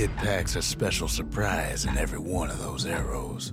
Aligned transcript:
Kid 0.00 0.16
packs 0.16 0.56
a 0.56 0.62
special 0.62 1.08
surprise 1.08 1.84
in 1.84 1.98
every 1.98 2.18
one 2.18 2.48
of 2.48 2.58
those 2.58 2.86
arrows. 2.86 3.52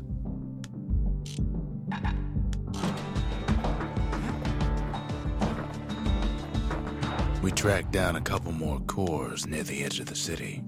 We 7.44 7.52
tracked 7.52 7.92
down 7.92 8.16
a 8.16 8.22
couple 8.22 8.54
more 8.54 8.80
cores 8.80 9.46
near 9.46 9.64
the 9.64 9.84
edge 9.84 10.00
of 10.00 10.06
the 10.06 10.16
city. 10.16 10.64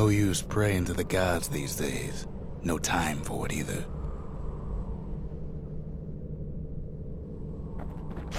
No 0.00 0.08
use 0.08 0.40
praying 0.40 0.86
to 0.86 0.94
the 0.94 1.04
gods 1.04 1.48
these 1.48 1.76
days. 1.76 2.26
No 2.62 2.78
time 2.78 3.20
for 3.20 3.44
it 3.44 3.52
either. 3.52 3.84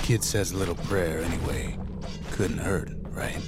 Kid 0.02 0.24
says 0.24 0.54
a 0.54 0.58
little 0.58 0.74
prayer 0.74 1.20
anyway. 1.22 1.78
Couldn't 2.32 2.58
hurt, 2.58 2.90
right? 3.12 3.48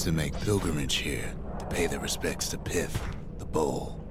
Used 0.00 0.08
to 0.08 0.12
make 0.12 0.40
pilgrimage 0.40 0.94
here 0.94 1.30
to 1.58 1.66
pay 1.66 1.86
their 1.86 2.00
respects 2.00 2.48
to 2.48 2.56
Pyth, 2.56 2.98
the 3.36 3.44
bull. 3.44 4.02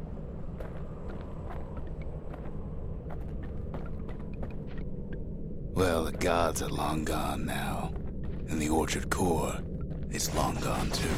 Well, 5.74 6.04
the 6.04 6.12
gods 6.12 6.62
are 6.62 6.70
long 6.70 7.06
gone 7.06 7.44
now, 7.44 7.92
and 8.50 8.62
the 8.62 8.70
orchard 8.70 9.10
core 9.10 9.58
is 10.12 10.32
long 10.36 10.58
gone 10.58 10.92
too. 10.92 11.10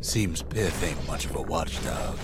Seems 0.00 0.42
Pyth 0.42 0.82
ain't 0.82 1.06
much 1.06 1.26
of 1.26 1.36
a 1.36 1.42
watchdog. 1.42 2.16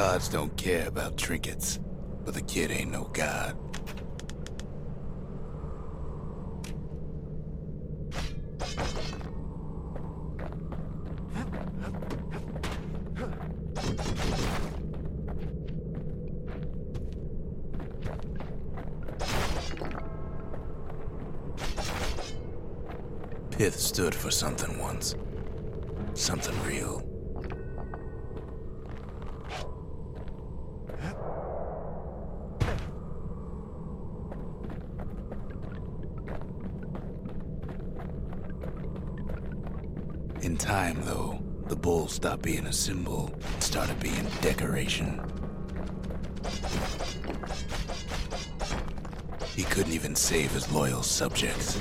Gods 0.00 0.30
don't 0.30 0.56
care 0.56 0.88
about 0.88 1.18
trinkets, 1.18 1.78
but 2.24 2.32
the 2.32 2.40
kid 2.40 2.70
ain't 2.70 2.90
no 2.90 3.04
god. 3.12 3.54
Pyth 23.50 23.74
stood 23.74 24.14
for 24.14 24.30
something 24.30 24.78
real. 26.62 27.06
In 40.42 40.56
time, 40.56 41.02
though, 41.02 41.38
the 41.66 41.76
bull 41.76 42.08
stopped 42.08 42.42
being 42.42 42.66
a 42.66 42.69
symbol 42.80 43.30
started 43.58 44.00
being 44.00 44.26
decoration. 44.40 45.20
He 49.54 49.64
couldn't 49.64 49.92
even 49.92 50.16
save 50.16 50.50
his 50.52 50.72
loyal 50.72 51.02
subjects. 51.02 51.78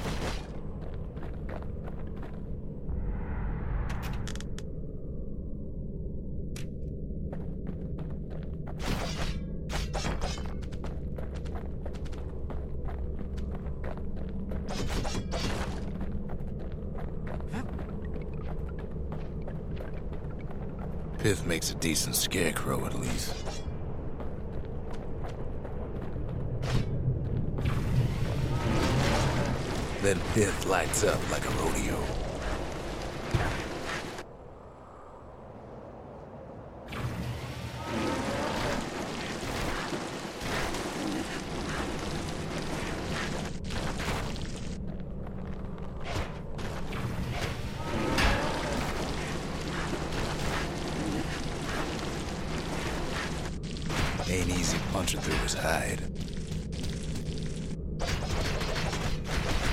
Ain't 54.30 54.50
easy 54.50 54.78
punching 54.94 55.20
through 55.22 55.40
his 55.40 55.56
hide. 55.56 56.02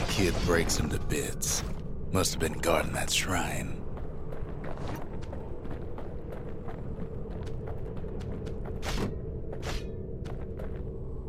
Kid 0.09 0.35
breaks 0.47 0.79
him 0.79 0.89
to 0.89 0.99
bits. 0.99 1.63
Must 2.11 2.33
have 2.33 2.41
been 2.41 2.59
guarding 2.61 2.93
that 2.93 3.11
shrine. 3.11 3.83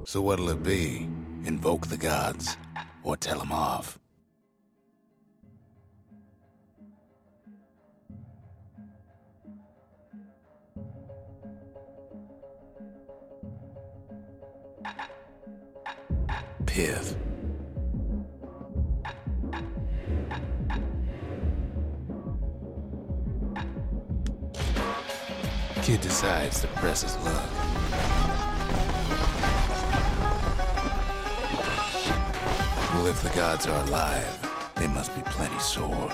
So 0.06 0.21
what'll 0.21 0.50
it 0.50 0.63
be? 0.63 1.09
Invoke 1.44 1.88
the 1.88 1.97
gods, 1.97 2.56
or 3.03 3.18
tell 3.18 3.39
them 3.39 3.51
off? 3.51 4.00
Kid 16.77 16.94
decides 26.01 26.62
to 26.62 26.68
press 26.75 27.01
his 27.01 27.15
luck. 27.25 27.50
Well, 32.94 33.07
if 33.07 33.24
the 33.24 33.29
gods 33.29 33.65
are 33.65 33.83
alive, 33.85 34.71
they 34.75 34.85
must 34.85 35.15
be 35.15 35.24
plenty 35.24 35.57
sore. 35.57 36.12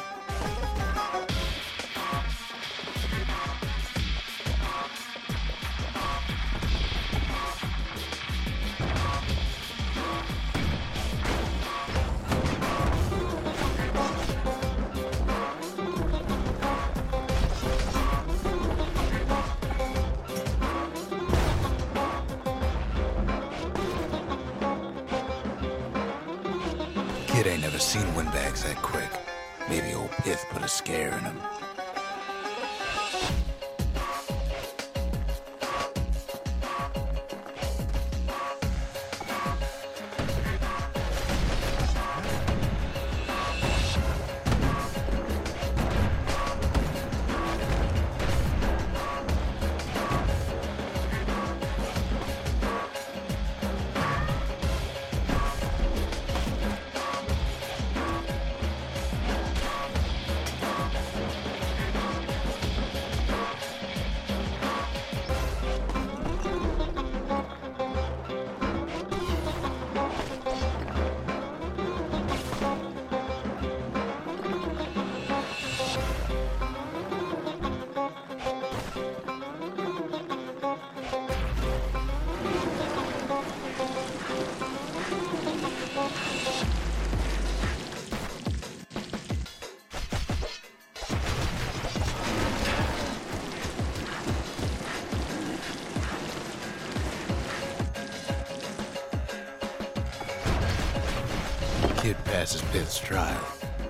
Passes 102.44 102.62
Pyth's 102.74 103.00
trial, 103.00 103.42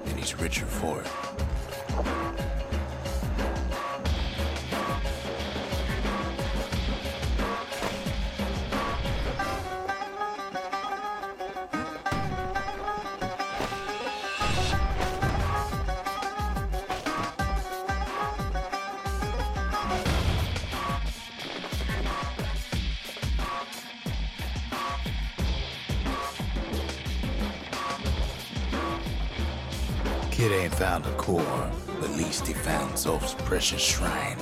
and 0.05 0.15
he's 0.15 0.39
richer 0.39 0.67
for 0.67 1.01
it. 1.01 1.32
He 32.95 32.99
precious 33.45 33.81
shrine. 33.81 34.37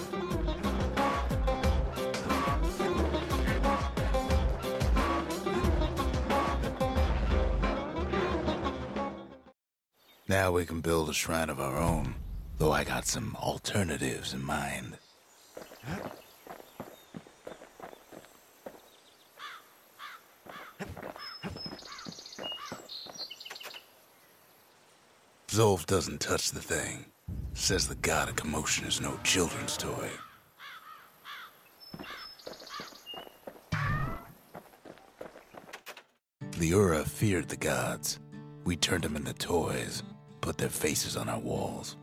Now 10.28 10.52
we 10.52 10.66
can 10.66 10.82
build 10.82 11.10
a 11.10 11.14
shrine 11.14 11.50
of 11.50 11.60
our 11.60 11.78
own, 11.78 12.16
though 12.58 12.72
I 12.72 12.84
got 12.84 13.06
some 13.06 13.36
alternatives 13.38 14.34
in 14.34 14.44
mind. 14.44 14.98
Zulf 25.48 25.86
doesn't 25.86 26.22
touch 26.22 26.52
the 26.52 26.62
thing. 26.62 27.11
Says 27.62 27.88
the 27.88 27.94
god 27.94 28.28
of 28.28 28.36
commotion 28.36 28.88
is 28.88 29.00
no 29.00 29.20
children's 29.24 29.78
toy. 29.78 30.10
The 36.58 36.68
Ura 36.68 37.06
feared 37.06 37.50
the 37.50 37.56
gods. 37.56 38.20
We 38.66 38.76
turned 38.76 39.04
them 39.04 39.16
into 39.16 39.34
toys, 39.34 40.02
put 40.42 40.58
their 40.58 40.70
faces 40.70 41.16
on 41.16 41.30
our 41.30 41.40
walls. 41.40 41.98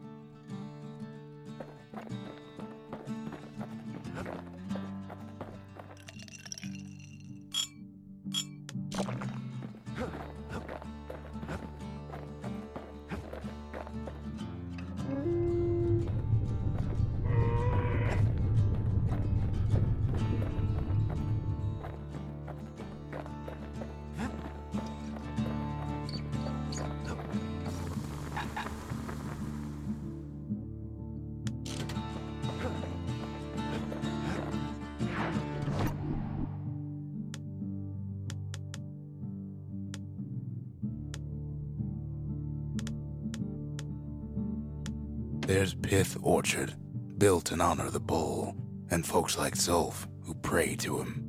There's 45.58 45.74
Pyth 45.74 46.16
Orchard, 46.22 46.76
built 47.18 47.50
in 47.50 47.60
honor 47.60 47.86
of 47.86 47.92
the 47.92 47.98
bull, 47.98 48.54
and 48.92 49.04
folks 49.04 49.36
like 49.36 49.56
Zulf 49.56 50.06
who 50.22 50.32
pray 50.34 50.76
to 50.76 50.98
him. 50.98 51.24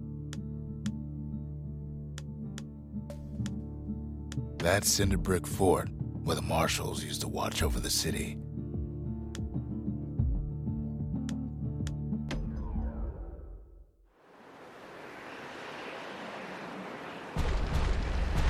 That's 4.59 4.87
Cinderbrick 4.87 5.47
Fort, 5.47 5.89
where 6.23 6.35
the 6.35 6.43
marshals 6.43 7.03
used 7.03 7.21
to 7.21 7.27
watch 7.27 7.63
over 7.63 7.79
the 7.79 7.89
city. 7.89 8.37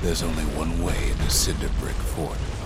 There's 0.02 0.22
only 0.22 0.44
one 0.44 0.82
way 0.82 1.08
into 1.08 1.30
Cinderbrick 1.30 1.94
Fort. 1.94 2.59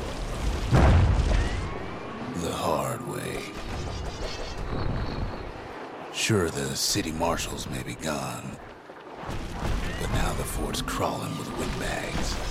Sure, 6.24 6.48
the 6.48 6.74
city 6.74 7.12
marshals 7.12 7.68
may 7.68 7.82
be 7.82 7.96
gone, 7.96 8.56
but 10.00 10.10
now 10.12 10.32
the 10.38 10.42
fort's 10.42 10.80
crawling 10.80 11.36
with 11.36 11.54
windbags. 11.58 12.43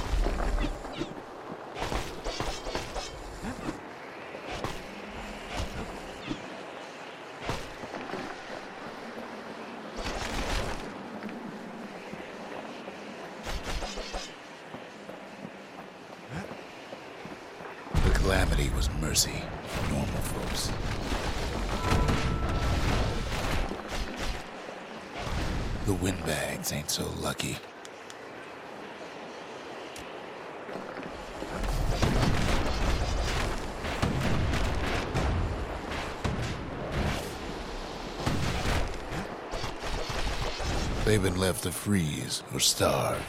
They've 41.53 41.61
to 41.61 41.71
freeze 41.71 42.41
or 42.51 42.59
starve 42.59 43.21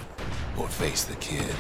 or 0.56 0.66
face 0.66 1.04
the 1.04 1.14
kid. 1.16 1.54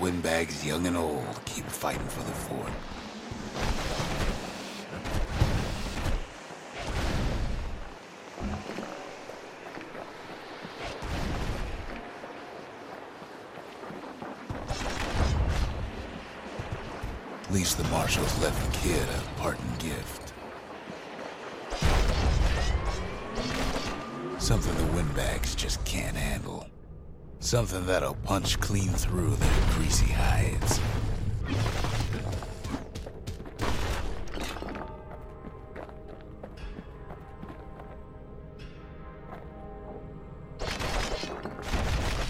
Windbags 0.00 0.64
young 0.64 0.86
and 0.86 0.96
old 0.96 1.22
keep 1.44 1.66
fighting 1.66 2.08
for 2.08 2.20
the 2.20 2.32
fort. 2.32 2.79
Something 27.50 27.84
that'll 27.86 28.14
punch 28.14 28.60
clean 28.60 28.90
through 28.90 29.34
their 29.34 29.60
greasy 29.72 30.06
hides. 30.06 30.78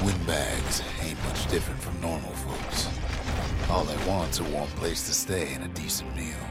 Windbags 0.03 0.83
ain't 1.03 1.23
much 1.25 1.51
different 1.51 1.83
from 1.83 2.01
normal 2.01 2.31
folks. 2.31 2.89
All 3.69 3.85
they 3.85 4.09
want's 4.09 4.41
a 4.41 4.45
warm 4.45 4.69
place 4.69 5.07
to 5.07 5.13
stay 5.13 5.53
and 5.53 5.65
a 5.65 5.69
decent 5.69 6.17
meal. 6.17 6.50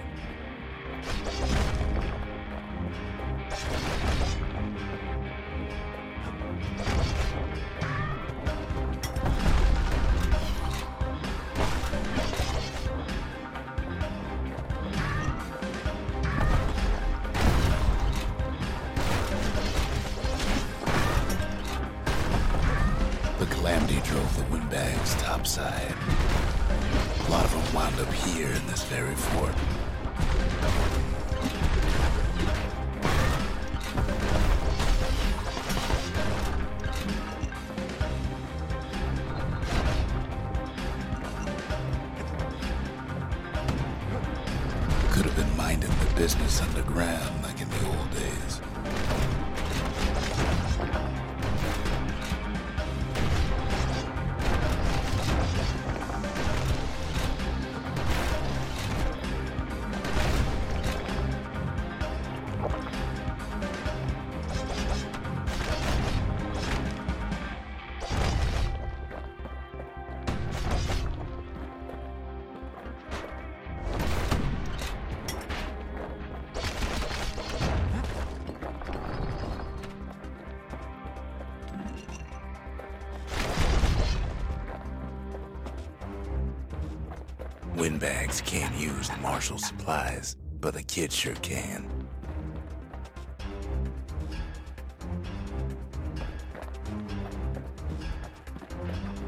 Windbags 88.00 88.39
can't 88.46 88.74
use 88.75 89.12
martial 89.22 89.58
supplies, 89.58 90.38
but 90.62 90.74
the 90.74 90.82
kid 90.82 91.12
sure 91.12 91.36
can. 91.36 91.86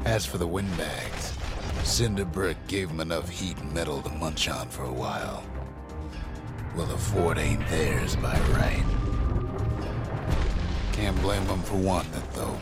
As 0.06 0.24
for 0.24 0.38
the 0.38 0.46
windbags, 0.46 1.36
Cinderbrick 1.82 2.56
gave 2.66 2.88
them 2.88 3.00
enough 3.00 3.28
heat 3.28 3.58
and 3.58 3.74
metal 3.74 4.00
to 4.00 4.08
munch 4.08 4.48
on 4.48 4.70
for 4.70 4.84
a 4.84 4.92
while. 4.92 5.44
Well, 6.74 6.86
the 6.86 6.96
fort 6.96 7.36
ain't 7.36 7.68
theirs 7.68 8.16
by 8.16 8.40
right. 8.54 8.86
Can't 10.92 11.20
blame 11.20 11.46
them 11.46 11.60
for 11.60 11.76
wanting 11.76 12.14
it, 12.14 12.32
though. 12.32 12.58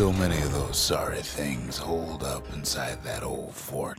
So 0.00 0.14
many 0.14 0.38
of 0.38 0.54
those 0.54 0.78
sorry 0.78 1.20
things 1.20 1.76
hold 1.76 2.22
up 2.22 2.50
inside 2.54 3.04
that 3.04 3.22
old 3.22 3.54
fort. 3.54 3.98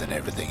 Blasting 0.00 0.16
everything 0.16 0.49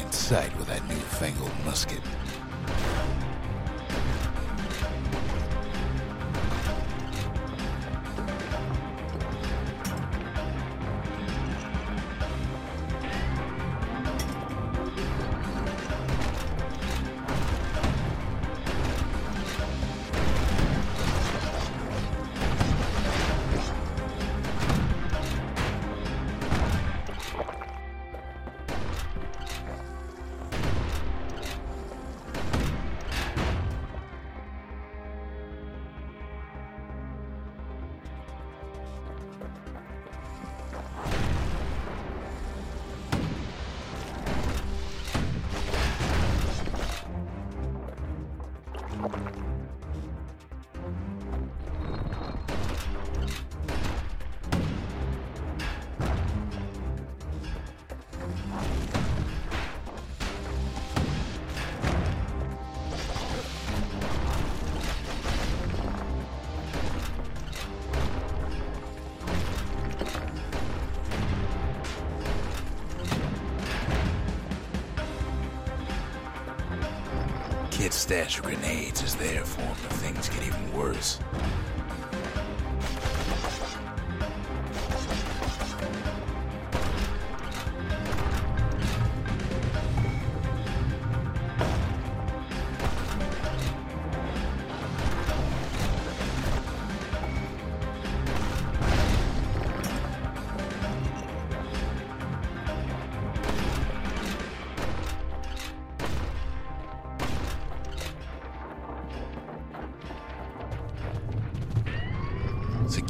stash 78.09 78.39
of 78.39 78.45
grenades 78.45 79.03
is 79.03 79.13
there 79.17 79.45
for 79.45 79.61
if 79.61 79.91
things 80.01 80.29
get 80.29 80.41
even 80.41 80.73
worse. 80.73 81.19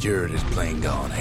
Security's 0.09 0.43
plain 0.45 0.81
gone. 0.81 1.11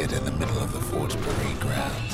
In 0.00 0.24
the 0.24 0.30
middle 0.32 0.58
of 0.58 0.72
the 0.72 0.80
fort's 0.80 1.14
parade 1.14 1.60
grounds. 1.60 2.11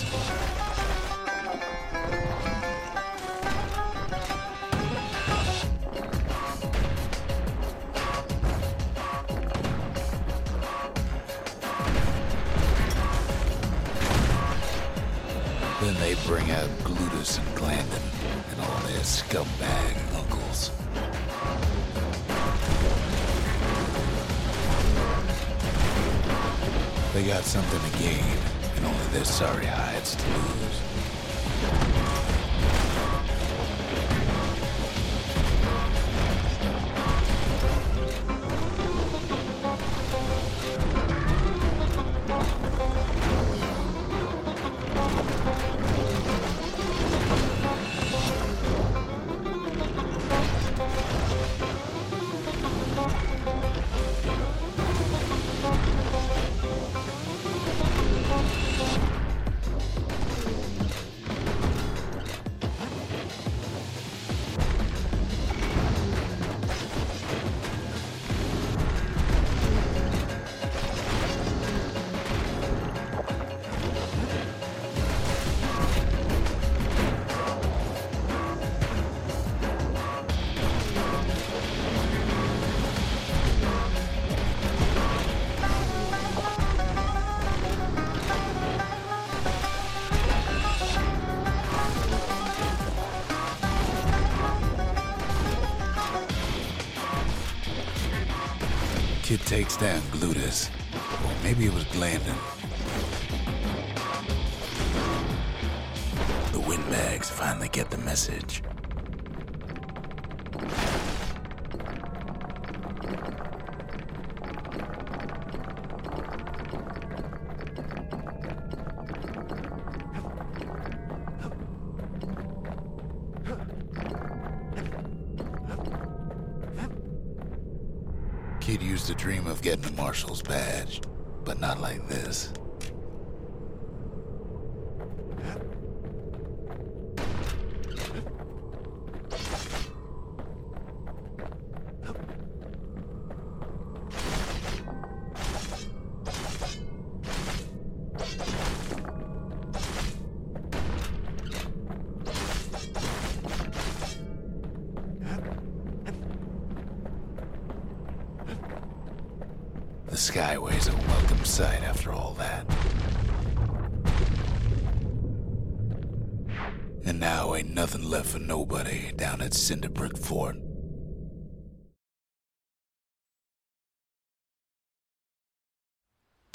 Used 128.98 129.06
to 129.06 129.14
dream 129.14 129.46
of 129.46 129.62
getting 129.62 129.84
a 129.84 129.92
marshal's 129.92 130.42
badge, 130.42 131.00
but 131.44 131.60
not 131.60 131.80
like 131.80 132.08
this. 132.08 132.52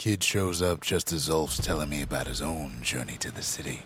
Kid 0.04 0.22
shows 0.22 0.62
up 0.62 0.82
just 0.82 1.14
as 1.14 1.30
Zulf's 1.30 1.58
telling 1.58 1.88
me 1.88 2.02
about 2.02 2.28
his 2.28 2.42
own 2.42 2.82
journey 2.82 3.16
to 3.20 3.32
the 3.32 3.42
city. 3.42 3.84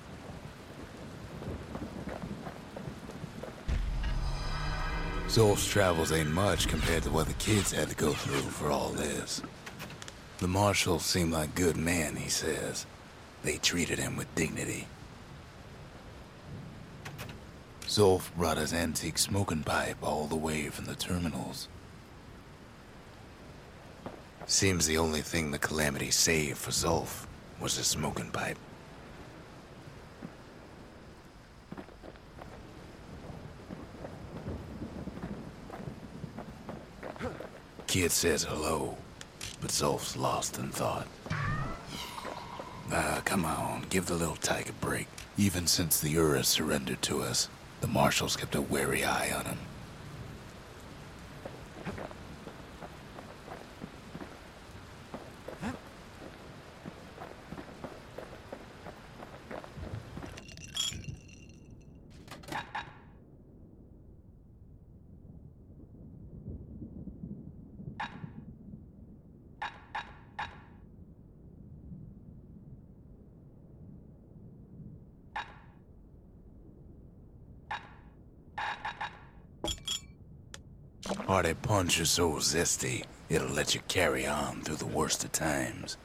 Zulf's 5.28 5.68
travels 5.68 6.12
ain't 6.12 6.32
much 6.32 6.68
compared 6.68 7.04
to 7.04 7.12
what 7.12 7.28
the 7.28 7.36
kids 7.36 7.72
had 7.72 7.90
to 7.90 7.96
go 7.96 8.14
through 8.14 8.50
for 8.50 8.72
all 8.72 8.90
this. 8.90 9.44
The 10.40 10.48
marshals 10.48 11.06
seem 11.06 11.30
like 11.30 11.54
good 11.54 11.78
men, 11.78 12.16
he 12.16 12.30
says. 12.30 12.88
They 13.44 13.58
treated 13.58 14.00
him 14.00 14.18
with 14.18 14.34
dignity. 14.34 14.88
Zulf 17.84 18.34
brought 18.36 18.58
his 18.58 18.74
antique 18.74 19.20
smoking 19.20 19.62
pipe 19.62 19.98
all 20.02 20.26
the 20.26 20.36
way 20.36 20.70
from 20.70 20.86
the 20.86 20.96
terminals. 20.96 21.68
Seems 24.50 24.88
the 24.88 24.98
only 24.98 25.22
thing 25.22 25.52
the 25.52 25.60
Calamity 25.60 26.10
saved 26.10 26.58
for 26.58 26.72
Zulf 26.72 27.26
was 27.60 27.76
his 27.76 27.86
smoking 27.86 28.32
pipe. 28.32 28.58
Kid 37.88 38.12
says 38.12 38.44
hello, 38.44 38.98
but 39.60 39.70
Zulf's 39.70 40.16
lost 40.16 40.58
in 40.58 40.70
thought. 40.70 41.08
Ah, 42.90 43.22
come 43.26 43.44
on, 43.44 43.86
give 43.90 44.06
the 44.06 44.16
little 44.16 44.38
tyke 44.38 44.70
a 44.70 44.74
break. 44.74 45.08
Even 45.38 45.68
since 45.68 46.00
the 46.00 46.12
Ura 46.12 46.46
surrendered 46.46 47.02
to 47.02 47.22
us, 47.22 47.50
the 47.82 47.88
marshals 47.88 48.38
kept 48.38 48.56
a 48.56 48.62
wary 48.62 49.04
eye 49.04 49.30
on 49.38 49.44
him. 49.44 49.58
Hearty 81.28 81.56
punch 81.56 82.00
is 82.00 82.10
so 82.10 82.36
zesty, 82.36 83.04
it'll 83.28 83.50
let 83.50 83.76
you 83.76 83.82
carry 83.90 84.26
on 84.26 84.62
through 84.62 84.78
the 84.78 84.86
worst 84.86 85.26
of 85.26 85.34
times. 85.34 85.98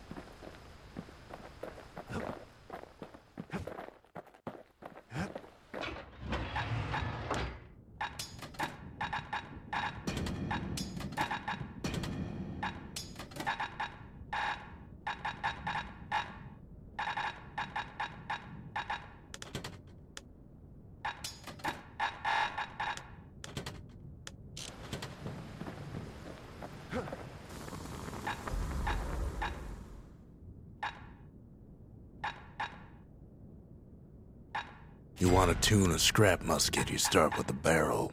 You 35.23 35.29
want 35.29 35.53
to 35.53 35.69
tune 35.69 35.92
a 35.92 35.92
scrap 36.03 36.43
musket, 36.43 36.91
you 36.91 36.99
start 36.99 37.39
with 37.39 37.47
the 37.47 37.53
barrel. 37.53 38.11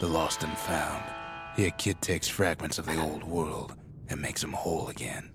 The 0.00 0.08
lost 0.08 0.42
and 0.42 0.56
found. 0.56 1.04
Here, 1.56 1.70
kid 1.72 2.00
takes 2.00 2.26
fragments 2.26 2.78
of 2.78 2.86
the 2.86 2.98
old 2.98 3.22
world 3.22 3.74
and 4.08 4.20
makes 4.20 4.40
them 4.40 4.52
whole 4.52 4.88
again. 4.88 5.31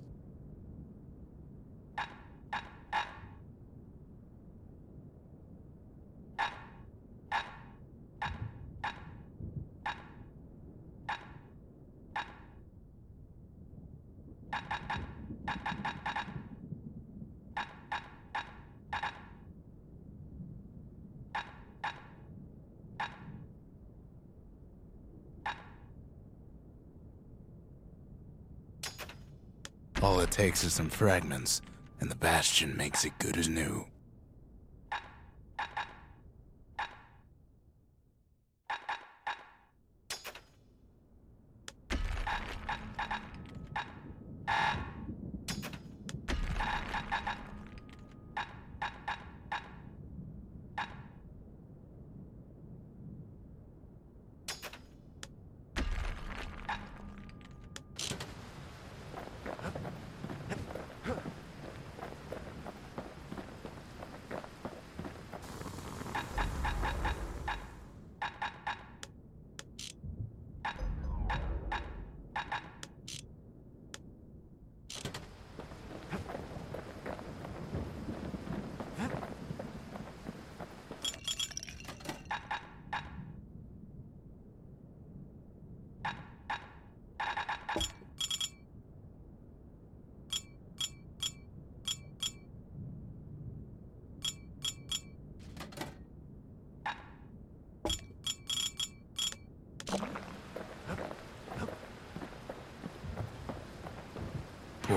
Some 30.58 30.90
fragments, 30.90 31.62
and 32.00 32.10
the 32.10 32.16
Bastion 32.16 32.76
makes 32.76 33.06
it 33.06 33.20
good 33.20 33.38
as 33.38 33.48
new. 33.48 33.86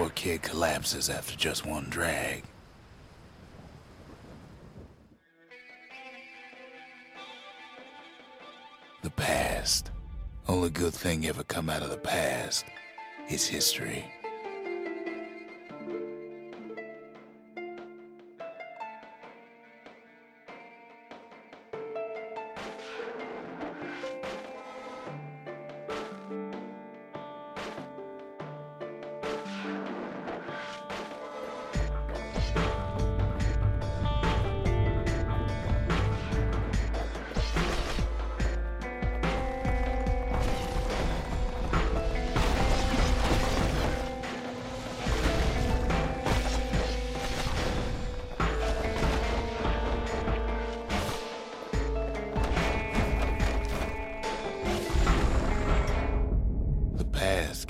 Poor 0.00 0.08
kid 0.08 0.40
collapses 0.40 1.10
after 1.10 1.36
just 1.36 1.66
one 1.66 1.84
drag. 1.90 2.42
The 9.02 9.10
past. 9.10 9.90
Only 10.48 10.70
good 10.70 10.94
thing 10.94 11.26
ever 11.26 11.44
come 11.44 11.68
out 11.68 11.82
of 11.82 11.90
the 11.90 11.98
past 11.98 12.64
is 13.28 13.46
history. 13.46 14.10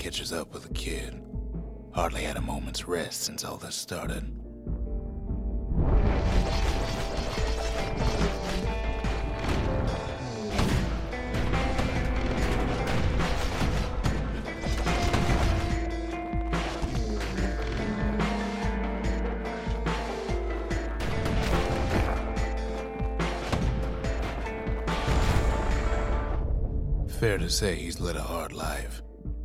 catches 0.01 0.33
up 0.33 0.51
with 0.51 0.63
the 0.63 0.73
kid. 0.73 1.21
Hardly 1.93 2.23
had 2.23 2.35
a 2.35 2.41
moment's 2.41 2.87
rest 2.87 3.21
since 3.21 3.45
all 3.45 3.57
this 3.57 3.75
started. 3.75 4.23
Fair 27.19 27.37
to 27.37 27.51
say 27.51 27.75
he's 27.75 27.99
led 27.99 28.15
a 28.15 28.21
hard 28.23 28.51
life 28.51 29.00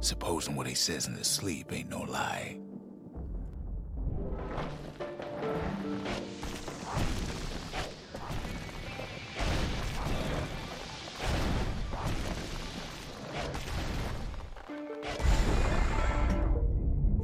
supposing 0.07 0.55
what 0.55 0.69
he 0.69 0.75
says 0.75 1.09
in 1.09 1.14
his 1.14 1.27
sleep 1.27 1.73
ain't 1.73 1.90
no 1.90 2.03
lie. 2.03 2.59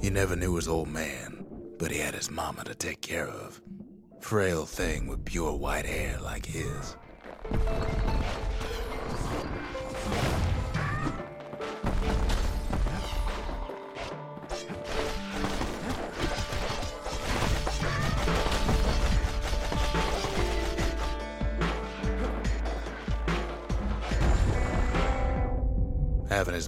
He 0.00 0.10
never 0.10 0.34
knew 0.34 0.56
his 0.56 0.66
old 0.66 0.88
man, 0.88 1.46
but 1.78 1.92
he 1.92 1.98
had 1.98 2.14
his 2.14 2.30
mama 2.30 2.64
to 2.64 2.74
take 2.74 3.00
care 3.00 3.28
of. 3.28 3.60
Frail 4.18 4.66
thing 4.66 5.06
with 5.06 5.24
pure 5.24 5.52
white 5.52 5.86
hair 5.86 6.18
like 6.20 6.44
his. 6.44 6.96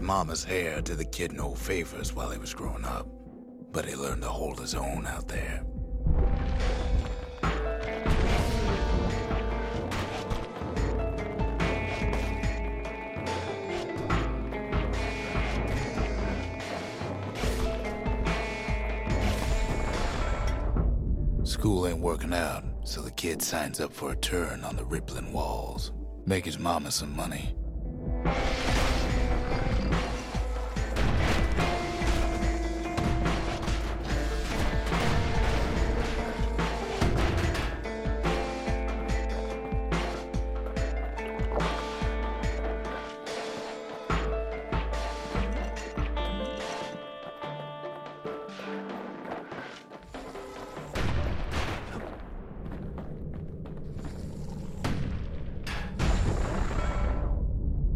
Mama's 0.05 0.45
hair 0.45 0.83
did 0.83 0.99
the 0.99 1.05
kid 1.05 1.33
no 1.33 1.55
favors 1.55 2.15
while 2.15 2.31
he 2.31 2.39
was 2.39 2.53
growing 2.53 2.85
up, 2.85 3.09
but 3.73 3.87
he 3.87 3.97
learned 3.97 4.21
to 4.21 4.29
hold 4.29 4.61
his 4.61 4.75
own 4.75 5.07
out 5.07 5.27
there. 5.29 5.65
School 21.45 21.87
ain't 21.87 22.01
working 22.01 22.35
out, 22.35 22.63
so 22.85 23.01
the 23.01 23.11
kid 23.11 23.41
signs 23.41 23.81
up 23.81 23.93
for 23.95 24.13
a 24.13 24.17
turn 24.17 24.65
on 24.65 24.77
the 24.77 24.85
rippling 24.85 25.33
walls. 25.33 25.93
Make 26.27 26.45
his 26.45 26.59
mama 26.59 26.91
some 26.91 27.17
money. 27.17 27.57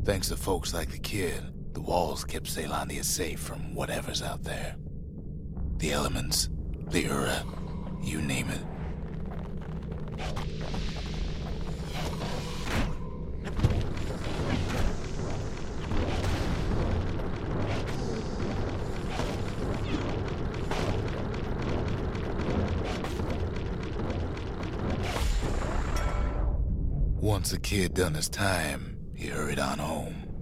Thanks 0.08 0.28
to 0.28 0.38
folks 0.38 0.72
like 0.72 0.90
the 0.90 0.98
kid, 0.98 1.42
the 1.74 1.82
walls 1.82 2.24
kept 2.24 2.46
Caelondia 2.46 3.04
safe 3.04 3.38
from 3.38 3.74
whatever's 3.74 4.22
out 4.22 4.42
there. 4.42 4.74
The 5.76 5.92
elements, 5.92 6.48
the 6.88 7.02
Ura, 7.02 7.44
you 8.02 8.22
name 8.22 8.48
it. 8.48 8.64
Once 27.20 27.50
the 27.50 27.58
kid 27.58 27.92
done 27.92 28.14
his 28.14 28.30
time, 28.30 28.94
he 29.14 29.26
hurried 29.26 29.58
on 29.58 29.80
home. 29.80 29.97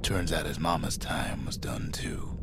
Turns 0.07 0.33
out 0.33 0.47
his 0.47 0.61
mama's 0.61 0.97
time 0.97 1.45
was 1.47 1.57
done 1.57 1.90
too. 1.90 2.36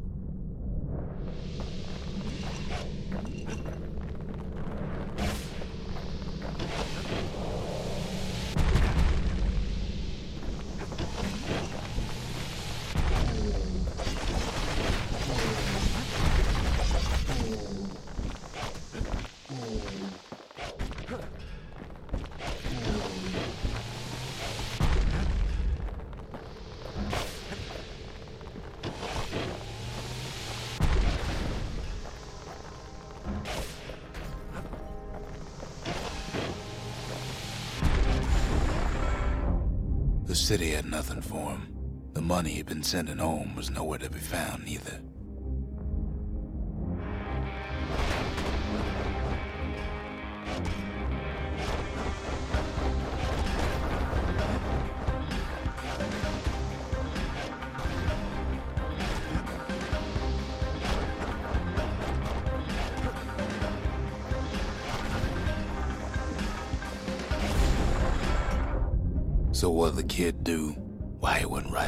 Nothing 40.93 41.21
for 41.21 41.49
him. 41.49 41.67
The 42.13 42.21
money 42.21 42.51
he'd 42.51 42.67
been 42.67 42.83
sending 42.83 43.17
home 43.17 43.55
was 43.55 43.71
nowhere 43.71 43.97
to 43.97 44.11
be 44.11 44.19
found 44.19 44.67
either. 44.67 45.02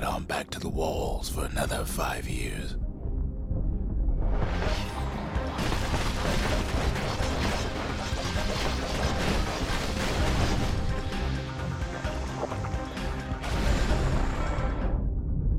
On 0.04 0.24
back 0.24 0.50
to 0.52 0.60
the 0.60 0.70
walls 0.70 1.30
for 1.30 1.46
another 1.46 1.84
five 1.84 2.30
years. 2.30 2.74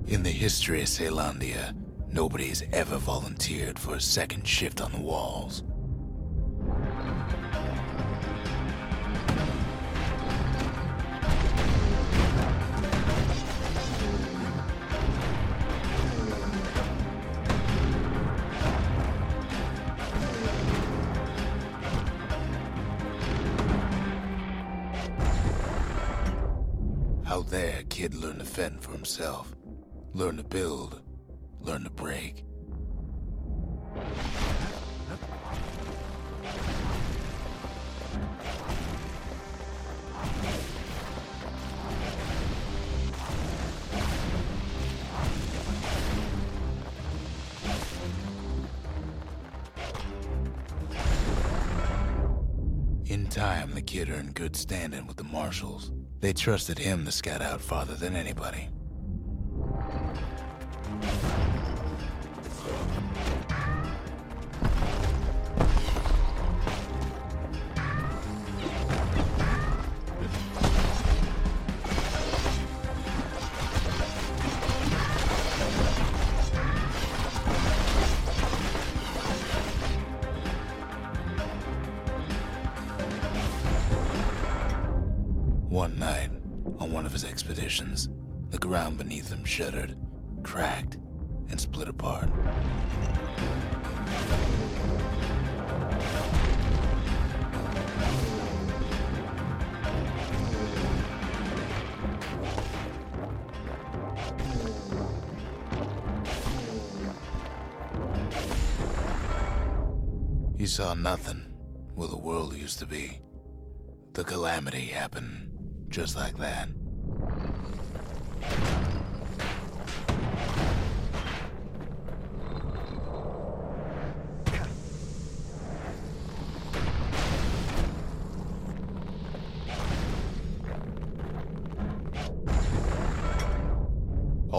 In 0.07 0.23
the 0.23 0.31
history 0.31 0.83
of 0.83 0.89
Caelondia, 0.89 1.75
nobody's 2.13 2.63
ever 2.73 2.99
volunteered 2.99 3.79
for 3.79 3.97
a 3.97 4.01
second 4.01 4.47
shift 4.47 4.81
on 4.81 4.93
the 4.93 5.01
walls. 5.01 5.65
Learn 30.17 30.39
to 30.39 30.43
build, 30.43 31.03
learn 31.61 31.85
to 31.85 31.91
break. 31.91 32.43
In 53.05 53.27
time, 53.29 53.75
the 53.75 53.83
kid 53.83 54.09
earned 54.09 54.33
good 54.35 54.57
standing 54.57 55.07
with 55.07 55.19
the 55.19 55.25
marshals. 55.25 55.93
They 56.21 56.33
trusted 56.33 56.79
him 56.79 57.05
to 57.05 57.13
scout 57.13 57.43
out 57.43 57.61
farther 57.61 57.95
than 57.95 58.17
anybody. 58.17 58.71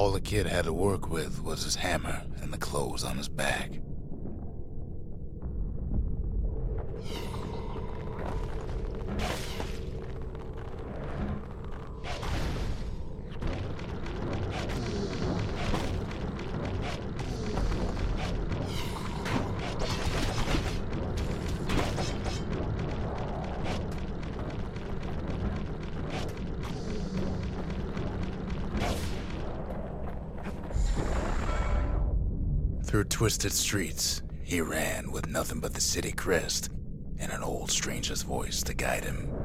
All 0.07 0.13
the 0.13 0.21
kid 0.21 0.45
had 0.47 0.63
to 0.63 0.71
work 0.71 1.09
with 1.09 1.43
was 1.43 1.65
his 1.65 1.75
hammer 1.75 2.23
and 2.41 2.53
the 2.53 2.57
clothes 2.57 3.03
on 3.03 3.17
his 3.17 3.27
back. 3.27 3.71
Twisted 33.27 33.51
streets, 33.51 34.21
he 34.41 34.61
ran 34.61 35.11
with 35.11 35.27
nothing 35.27 35.59
but 35.59 35.73
the 35.73 35.81
city 35.81 36.13
crest 36.13 36.69
and 37.19 37.29
an 37.29 37.43
old 37.43 37.69
stranger's 37.69 38.21
voice 38.21 38.63
to 38.63 38.73
guide 38.73 39.03
him. 39.03 39.36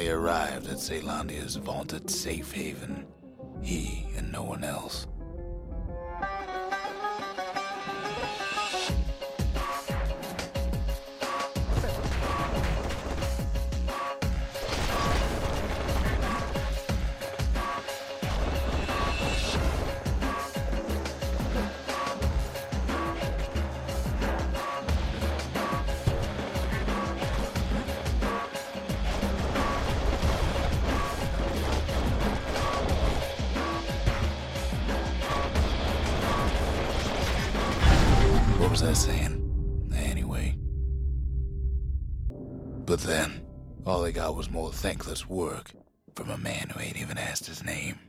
Finally 0.00 0.16
arrived 0.16 0.66
at 0.68 0.78
Caelondia's 0.78 1.56
vaunted 1.56 2.08
safe 2.08 2.52
haven. 2.52 2.89
All 44.18 44.34
I 44.34 44.36
was 44.36 44.50
more 44.50 44.72
thankless 44.72 45.28
work 45.28 45.70
from 46.16 46.30
a 46.30 46.36
man 46.36 46.70
who 46.70 46.80
ain't 46.80 47.00
even 47.00 47.16
asked 47.16 47.46
his 47.46 47.64
name. 47.64 47.99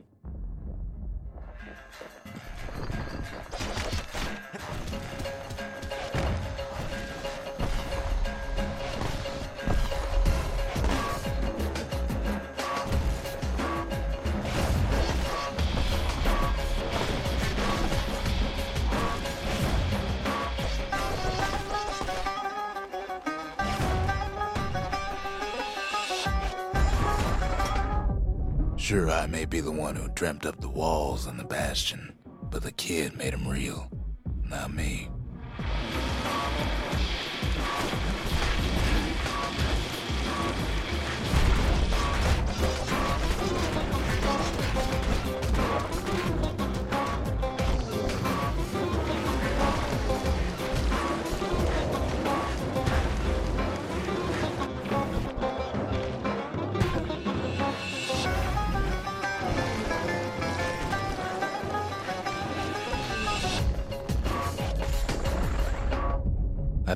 Dreamt 30.22 30.46
up 30.46 30.60
the 30.60 30.68
walls 30.68 31.26
and 31.26 31.36
the 31.36 31.44
bastion, 31.44 32.12
but 32.48 32.62
the 32.62 32.70
kid 32.70 33.16
made 33.16 33.34
'em 33.34 33.48
real, 33.48 33.90
not 34.48 34.72
me. 34.72 35.08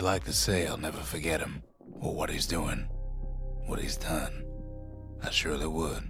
Like 0.06 0.22
to 0.22 0.32
say 0.32 0.68
I'll 0.68 0.76
never 0.76 1.00
forget 1.00 1.40
him, 1.40 1.64
or 2.00 2.14
what 2.14 2.30
he's 2.30 2.46
doing, 2.46 2.86
what 3.66 3.80
he's 3.80 3.96
done. 3.96 4.44
I 5.20 5.30
surely 5.30 5.66
would. 5.66 6.05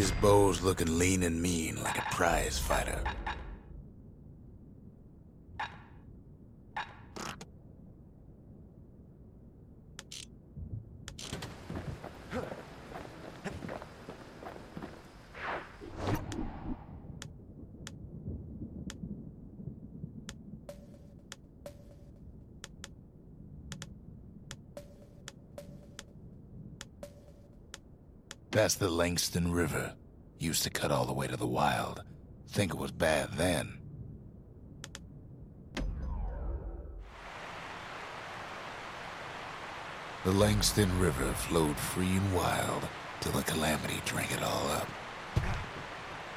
His 0.00 0.12
bow's 0.12 0.62
looking 0.62 0.98
lean 0.98 1.22
and 1.24 1.42
mean 1.42 1.76
like 1.82 1.98
a 1.98 2.14
prize 2.14 2.58
fighter. 2.58 3.02
That's 28.70 28.78
the 28.78 28.88
Langston 28.88 29.50
River. 29.50 29.94
Used 30.38 30.62
to 30.62 30.70
cut 30.70 30.92
all 30.92 31.04
the 31.04 31.12
way 31.12 31.26
to 31.26 31.36
the 31.36 31.44
wild. 31.44 32.04
Think 32.50 32.72
it 32.72 32.78
was 32.78 32.92
bad 32.92 33.32
then. 33.32 33.76
The 40.24 40.30
Langston 40.30 41.00
River 41.00 41.32
flowed 41.32 41.76
free 41.76 42.06
and 42.06 42.32
wild 42.32 42.86
till 43.20 43.32
the 43.32 43.42
calamity 43.42 44.00
drank 44.04 44.30
it 44.30 44.44
all 44.44 44.68
up. 44.68 44.88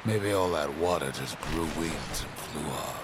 Maybe 0.04 0.32
all 0.32 0.50
that 0.50 0.76
water 0.78 1.12
just 1.12 1.40
grew 1.40 1.68
wings 1.78 2.24
and 2.24 2.34
flew 2.34 2.68
off. 2.68 3.03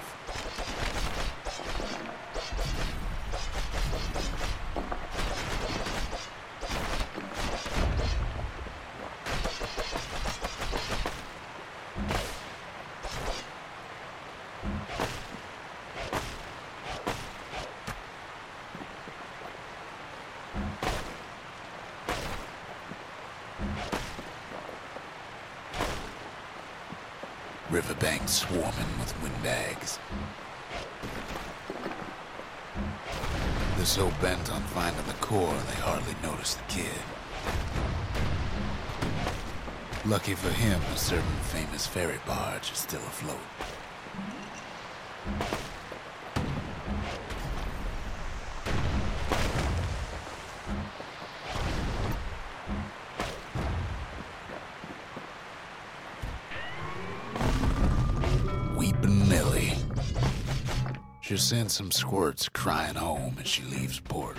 She 61.30 61.36
sends 61.36 61.74
some 61.74 61.92
squirts 61.92 62.48
crying 62.48 62.96
home 62.96 63.36
as 63.40 63.46
she 63.46 63.62
leaves 63.62 64.00
port. 64.00 64.36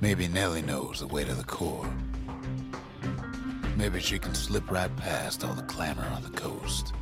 Maybe 0.00 0.26
Nellie 0.26 0.60
knows 0.60 0.98
the 0.98 1.06
way 1.06 1.22
to 1.22 1.32
the 1.32 1.44
core. 1.44 1.88
Maybe 3.76 4.00
she 4.00 4.18
can 4.18 4.34
slip 4.34 4.68
right 4.72 4.94
past 4.96 5.44
all 5.44 5.54
the 5.54 5.62
clamor 5.62 6.04
on 6.06 6.24
the 6.24 6.30
coast. 6.30 6.94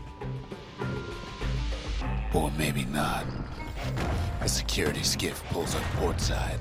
Or 2.34 2.50
maybe 2.58 2.84
not. 2.84 3.24
A 4.42 4.48
security 4.50 5.04
skiff 5.04 5.42
pulls 5.44 5.74
up 5.74 5.82
portside. 5.94 6.60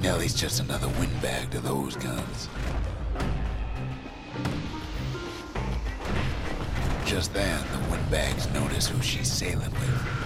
Nellie's 0.00 0.36
just 0.36 0.60
another 0.60 0.86
windbag 1.00 1.50
to 1.50 1.58
those 1.58 1.96
guns. 1.96 2.48
Just 7.04 7.34
then, 7.34 7.60
the 7.72 7.90
windbags 7.90 8.48
notice 8.50 8.86
who 8.86 9.02
she's 9.02 9.28
sailing 9.28 9.72
with. 9.72 10.19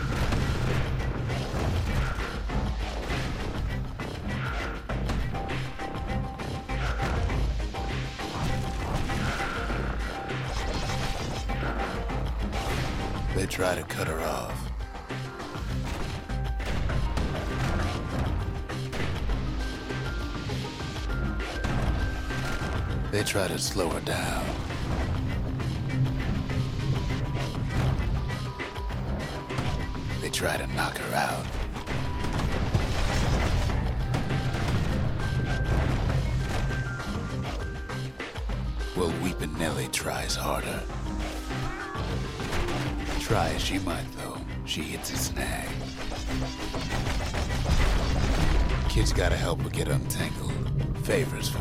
They 13.35 13.47
try 13.47 13.75
to 13.75 13.83
cut 13.83 14.07
her 14.07 14.21
off. 14.21 14.71
They 23.11 23.23
try 23.23 23.49
to 23.49 23.59
slow 23.59 23.91
her 23.91 24.01
down. 24.01 24.64
Help 49.55 49.63
her 49.63 49.71
get 49.71 49.87
untangled. 49.87 50.53
Favors 51.05 51.49
for 51.49 51.61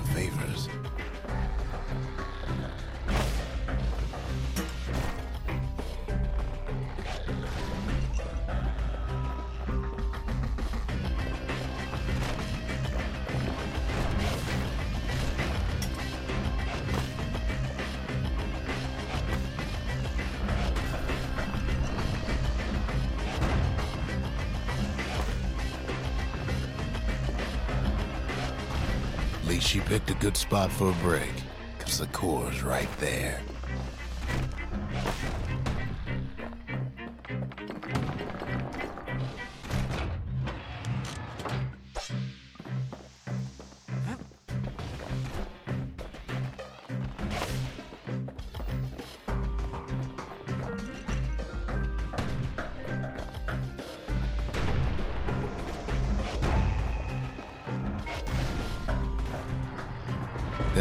she 29.73 29.79
picked 29.79 30.11
a 30.11 30.13
good 30.15 30.37
spot 30.37 30.71
for 30.71 30.91
a 30.91 30.93
break, 31.01 31.31
because 31.79 31.97
the 31.97 32.05
core's 32.07 32.61
right 32.61 32.87
there. 32.99 33.41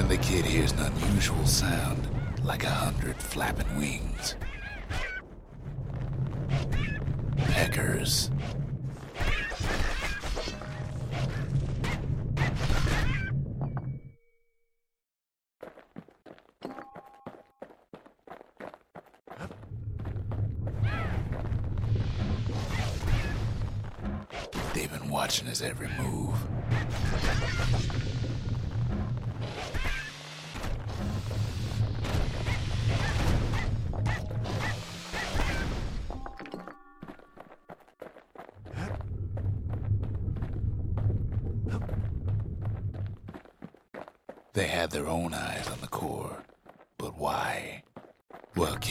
Then 0.03 0.09
the 0.09 0.17
kid 0.17 0.45
hears 0.45 0.73
an 0.73 0.81
unusual 0.81 1.47
sound, 1.47 2.09
like 2.43 2.65
a 2.65 2.71
hundred 2.71 3.15
flapping 3.19 3.77
wings. 3.77 4.35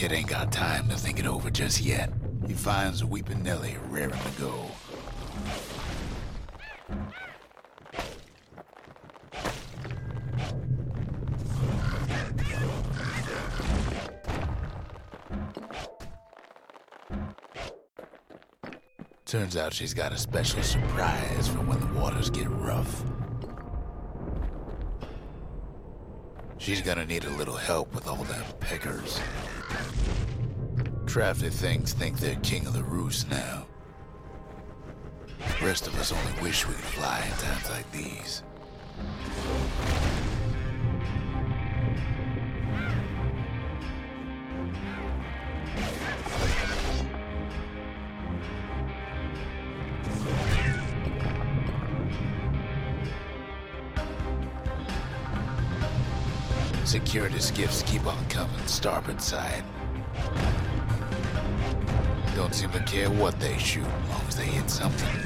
Kid 0.02 0.10
ain't 0.10 0.26
got 0.26 0.50
time 0.50 0.88
to 0.88 0.96
think 0.96 1.20
it 1.20 1.26
over 1.28 1.48
just 1.48 1.80
yet. 1.80 2.12
He 2.48 2.54
finds 2.54 3.02
a 3.02 3.06
Weeping 3.06 3.40
Nellie 3.40 3.76
raring 3.88 4.10
to 4.10 4.30
go. 4.40 4.66
Turns 19.24 19.56
out 19.56 19.72
she's 19.72 19.94
got 19.94 20.10
a 20.10 20.18
special 20.18 20.64
surprise 20.64 21.46
for 21.46 21.58
when 21.58 21.78
the 21.78 22.00
waters 22.00 22.28
get 22.28 22.50
rough. 22.50 23.04
She's 26.58 26.82
gonna 26.82 27.06
need 27.06 27.22
a 27.22 27.30
little 27.30 27.54
help 27.54 27.94
with 27.94 28.08
all 28.08 28.24
them 28.24 28.44
peckers. 28.62 29.20
Crafty 31.06 31.50
things 31.50 31.92
think 31.92 32.18
they're 32.18 32.36
king 32.36 32.66
of 32.66 32.72
the 32.72 32.82
roost 32.82 33.30
now. 33.30 33.66
The 35.38 35.66
Rest 35.66 35.86
of 35.86 35.98
us 35.98 36.12
only 36.12 36.42
wish 36.42 36.66
we 36.66 36.74
could 36.74 36.84
fly 36.84 37.22
in 37.24 37.32
times 37.38 37.70
like 37.70 37.90
these. 37.92 38.42
Security 56.84 57.38
skiffs 57.38 57.82
keep 57.84 58.02
coming, 58.02 58.21
starboard 58.72 59.20
side. 59.20 59.62
Don't 62.34 62.54
seem 62.54 62.70
to 62.70 62.80
care 62.84 63.10
what 63.10 63.38
they 63.38 63.58
shoot, 63.58 63.84
as 63.84 64.08
long 64.08 64.22
as 64.26 64.36
they 64.36 64.46
hit 64.46 64.70
something. 64.70 65.20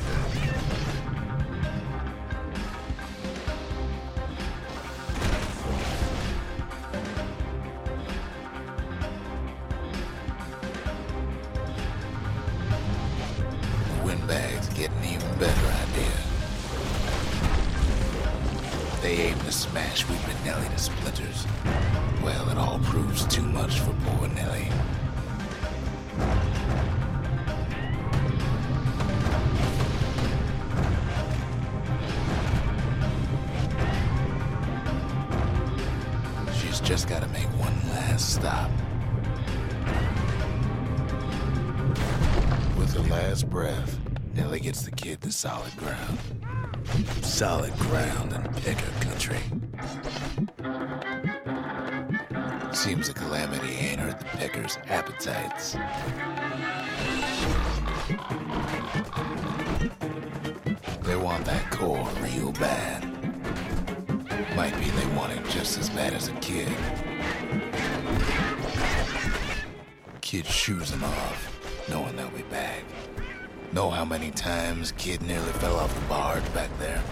Times 74.46 74.92
Kid 74.92 75.22
nearly 75.22 75.52
fell 75.54 75.74
off 75.74 75.92
the 75.92 76.00
barge 76.02 76.54
back 76.54 76.70
there? 76.78 77.02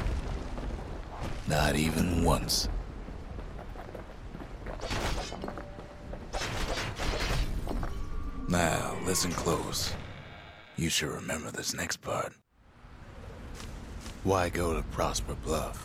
Not 1.49 1.74
even 1.74 2.22
once. 2.22 2.68
Now, 8.49 8.97
listen 9.05 9.32
close. 9.32 9.93
You 10.76 10.89
should 10.89 11.09
remember 11.09 11.51
this 11.51 11.74
next 11.74 11.97
part. 11.97 12.32
Why 14.22 14.49
go 14.49 14.72
to 14.72 14.82
Prosper 14.82 15.35
Bluff? 15.35 15.84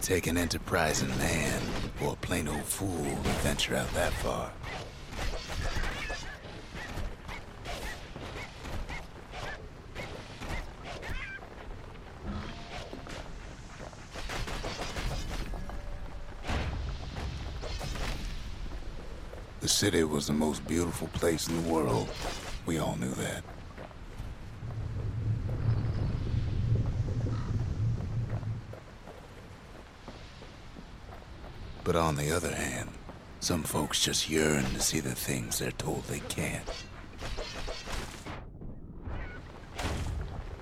Take 0.00 0.26
an 0.26 0.38
enterprising 0.38 1.08
man 1.18 1.60
or 2.02 2.14
a 2.14 2.16
plain 2.16 2.48
old 2.48 2.64
fool 2.64 3.04
to 3.04 3.30
venture 3.42 3.76
out 3.76 3.88
that 3.92 4.12
far. 4.14 4.50
The 19.60 19.68
city 19.68 20.02
was 20.04 20.26
the 20.26 20.32
most 20.32 20.66
beautiful 20.66 21.08
place 21.08 21.46
in 21.46 21.62
the 21.62 21.68
world. 21.70 22.08
We 22.64 22.78
all 22.78 22.96
knew 22.96 23.10
that. 23.10 23.44
But 31.90 31.98
on 31.98 32.14
the 32.14 32.30
other 32.30 32.54
hand, 32.54 32.88
some 33.40 33.64
folks 33.64 34.00
just 34.00 34.30
yearn 34.30 34.62
to 34.62 34.78
see 34.78 35.00
the 35.00 35.12
things 35.12 35.58
they're 35.58 35.72
told 35.72 36.04
they 36.04 36.20
can't. 36.20 36.62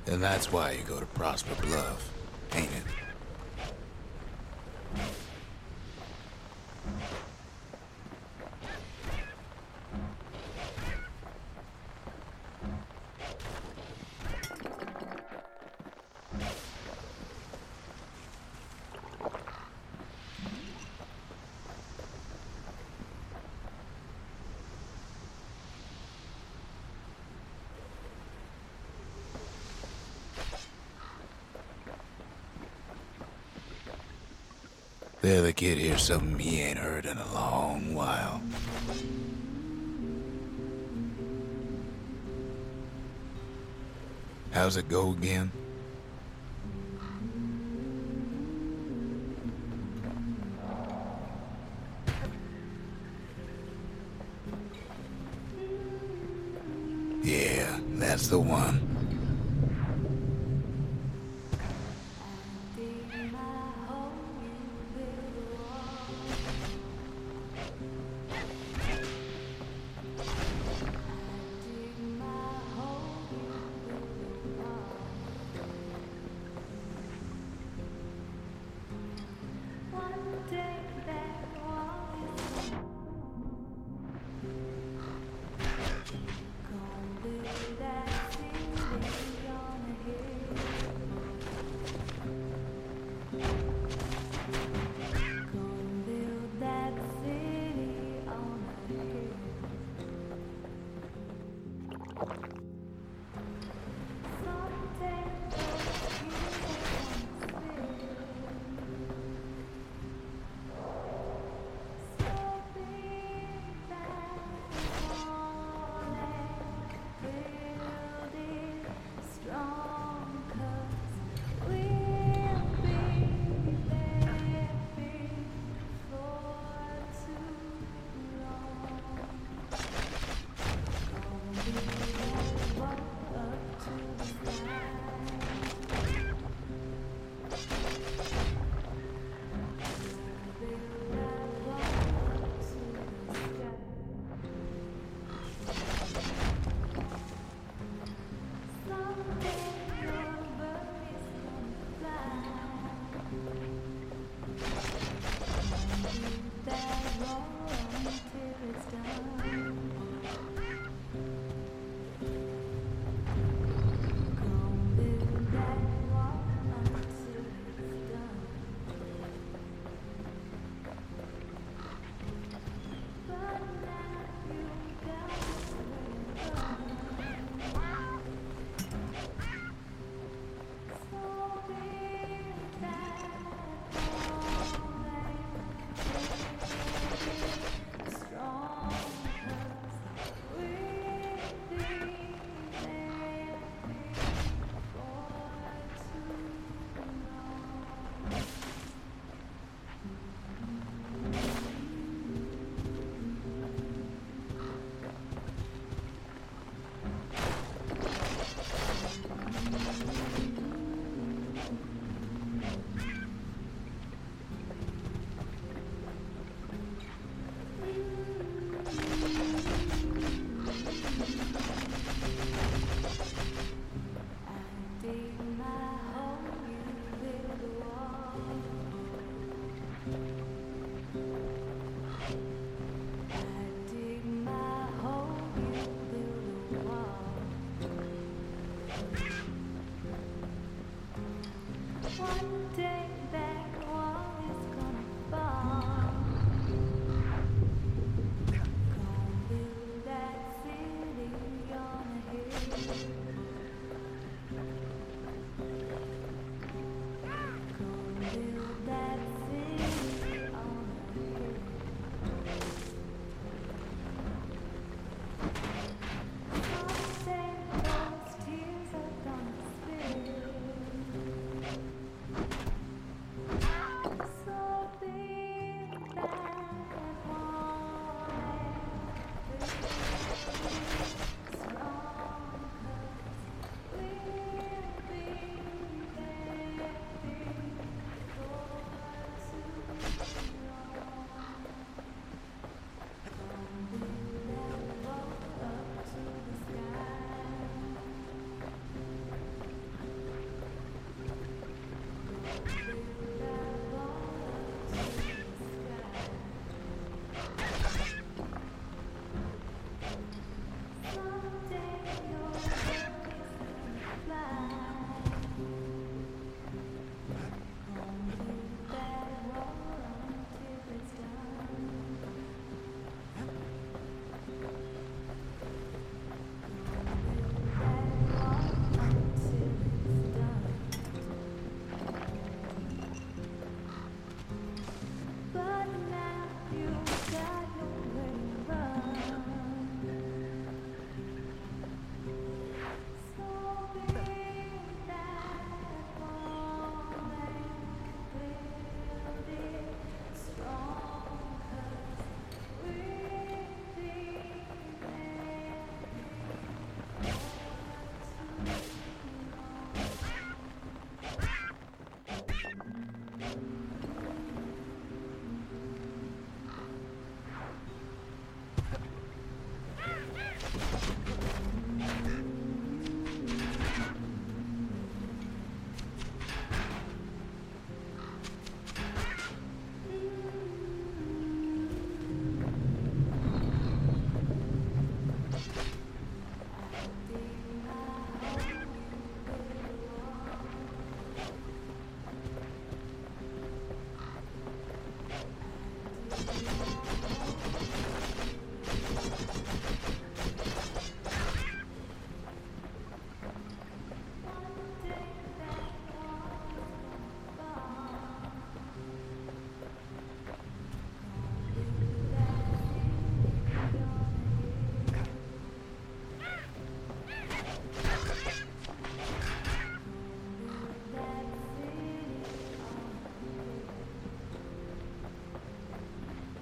And 0.07 0.23
that's 0.23 0.51
why 0.51 0.71
you 0.71 0.85
go 0.85 0.99
to 0.99 1.05
Prosper 1.05 1.55
Bluff, 1.61 2.11
ain't 2.55 2.73
it? 2.73 2.85
The 35.21 35.41
other 35.41 35.53
kid 35.53 35.79
hears 35.79 35.98
something 36.09 36.39
he 36.39 36.63
ain't 36.63 36.79
heard 36.79 37.05
in 37.05 37.19
a 37.19 37.35
long 37.35 37.95
while. 37.95 38.41
How's 44.53 44.79
it 44.79 44.89
go 44.89 45.11
again? 45.11 45.53
Yeah, 57.23 57.79
that's 57.99 58.29
the 58.29 58.39
one. 58.39 58.88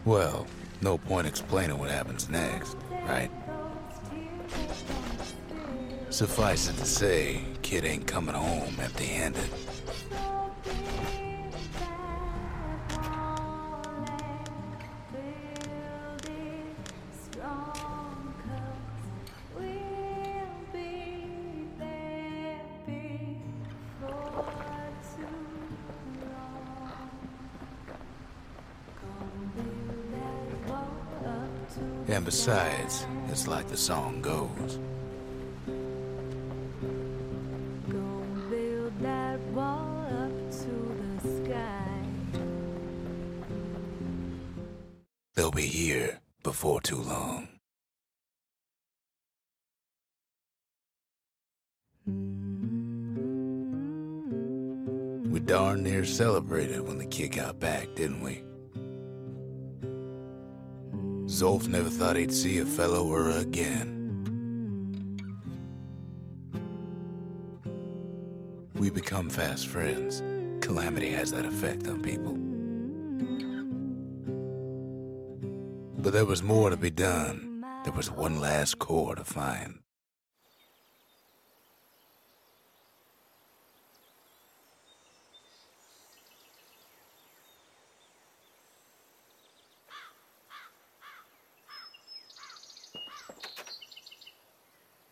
Well, 0.06 0.46
no 0.82 0.98
point 0.98 1.26
explaining 1.26 1.78
what 1.78 1.90
happens 1.90 2.28
next, 2.30 2.76
right? 3.08 3.28
Suffice 6.10 6.68
it 6.68 6.76
to 6.76 6.84
say, 6.84 7.40
kid 7.62 7.84
ain't 7.84 8.06
coming 8.06 8.36
home 8.36 8.76
empty-handed. 8.80 9.50
Be 45.56 45.62
here 45.62 46.20
before 46.42 46.82
too 46.82 47.00
long. 47.00 47.48
We 55.32 55.40
darn 55.40 55.82
near 55.82 56.04
celebrated 56.04 56.86
when 56.86 56.98
the 56.98 57.06
kid 57.06 57.28
got 57.28 57.58
back, 57.58 57.94
didn't 57.94 58.20
we? 58.20 58.44
Zulf 61.24 61.68
never 61.68 61.88
thought 61.88 62.16
he'd 62.16 62.34
see 62.34 62.58
a 62.58 62.66
fellow 62.66 63.08
her 63.12 63.30
again. 63.30 63.94
We 68.74 68.90
become 68.90 69.30
fast 69.30 69.68
friends. 69.68 70.22
Calamity 70.60 71.12
has 71.12 71.30
that 71.30 71.46
effect 71.46 71.88
on 71.88 72.02
people. 72.02 72.45
But 76.06 76.12
there 76.12 76.24
was 76.24 76.40
more 76.40 76.70
to 76.70 76.76
be 76.76 76.90
done. 76.90 77.64
There 77.82 77.92
was 77.92 78.12
one 78.12 78.38
last 78.38 78.78
core 78.78 79.16
to 79.16 79.24
find. 79.24 79.80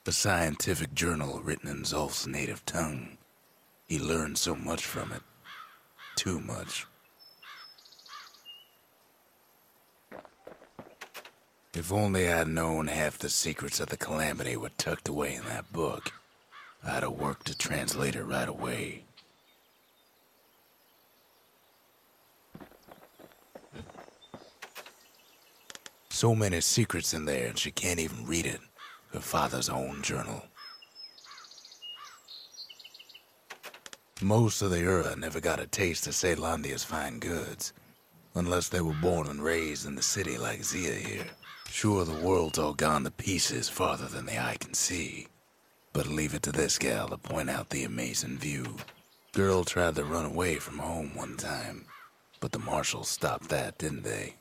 A 0.06 0.12
scientific 0.12 0.94
journal 0.94 1.40
written 1.42 1.68
in 1.68 1.82
Zulf's 1.82 2.28
native 2.28 2.64
tongue. 2.66 3.18
He 3.88 3.98
learned 3.98 4.38
so 4.38 4.54
much 4.54 4.86
from 4.86 5.10
it. 5.10 5.22
Too 6.14 6.38
much. 6.38 6.86
If 11.76 11.92
only 11.92 12.32
I'd 12.32 12.46
known 12.46 12.86
half 12.86 13.18
the 13.18 13.28
secrets 13.28 13.80
of 13.80 13.88
the 13.88 13.96
calamity 13.96 14.56
were 14.56 14.70
tucked 14.78 15.08
away 15.08 15.34
in 15.34 15.44
that 15.46 15.72
book, 15.72 16.12
I'd 16.84 17.02
have 17.02 17.12
worked 17.12 17.48
to 17.48 17.58
translate 17.58 18.14
it 18.14 18.22
right 18.22 18.48
away. 18.48 19.02
So 26.10 26.36
many 26.36 26.60
secrets 26.60 27.12
in 27.12 27.24
there, 27.24 27.48
and 27.48 27.58
she 27.58 27.72
can't 27.72 27.98
even 27.98 28.24
read 28.24 28.46
it. 28.46 28.60
Her 29.12 29.18
father's 29.18 29.68
own 29.68 30.00
journal. 30.02 30.44
Most 34.22 34.62
of 34.62 34.70
the 34.70 34.78
Ura 34.78 35.16
never 35.16 35.40
got 35.40 35.58
a 35.58 35.66
taste 35.66 36.06
of 36.06 36.14
Caelondia's 36.14 36.84
fine 36.84 37.18
goods, 37.18 37.72
unless 38.36 38.68
they 38.68 38.80
were 38.80 38.94
born 39.02 39.26
and 39.26 39.42
raised 39.42 39.86
in 39.86 39.96
the 39.96 40.02
city 40.02 40.38
like 40.38 40.62
Zia 40.62 40.94
here. 40.94 41.26
Sure, 41.74 42.04
the 42.04 42.24
world's 42.24 42.56
all 42.56 42.72
gone 42.72 43.02
to 43.02 43.10
pieces 43.10 43.68
farther 43.68 44.06
than 44.06 44.26
the 44.26 44.40
eye 44.40 44.56
can 44.60 44.74
see, 44.74 45.26
but 45.92 46.06
leave 46.06 46.32
it 46.32 46.40
to 46.40 46.52
this 46.52 46.78
gal 46.78 47.08
to 47.08 47.16
point 47.18 47.50
out 47.50 47.70
the 47.70 47.82
amazing 47.82 48.38
view. 48.38 48.76
Girl 49.32 49.64
tried 49.64 49.96
to 49.96 50.04
run 50.04 50.24
away 50.24 50.54
from 50.54 50.78
home 50.78 51.16
one 51.16 51.36
time, 51.36 51.84
but 52.38 52.52
the 52.52 52.60
marshals 52.60 53.08
stopped 53.08 53.48
that, 53.48 53.76
didn't 53.76 54.04
they? 54.04 54.34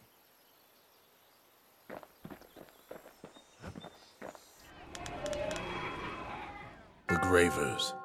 The 7.09 7.17
Gravers, 7.23 7.95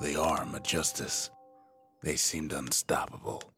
the 0.00 0.18
arm 0.18 0.54
of 0.54 0.62
justice. 0.62 1.28
They 2.02 2.16
seemed 2.16 2.54
unstoppable. 2.54 3.51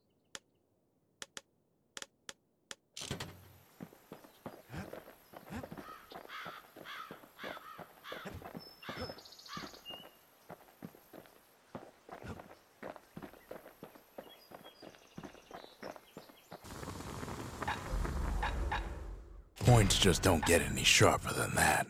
Points 19.74 19.98
just 19.98 20.22
don't 20.22 20.46
get 20.46 20.62
any 20.62 20.84
sharper 20.84 21.32
than 21.32 21.52
that. 21.56 21.88